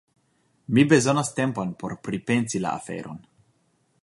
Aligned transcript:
Mi 0.77 0.85
bezonas 0.93 1.29
tempon 1.41 1.75
por 1.83 1.95
pripensi 2.09 2.63
la 2.65 2.75
aferon. 2.83 3.25